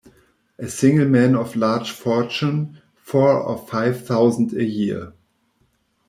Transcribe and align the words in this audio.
A 0.57 0.67
single 0.67 1.05
man 1.07 1.35
of 1.35 1.55
large 1.55 1.91
fortune; 1.91 2.81
four 2.95 3.39
or 3.39 3.55
five 3.67 4.03
thousand 4.07 4.51
a 4.53 4.63
year. 4.63 5.13